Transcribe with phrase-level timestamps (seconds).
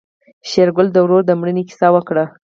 [0.49, 2.25] شېرګل د ورور د مړينې کيسه وکړه.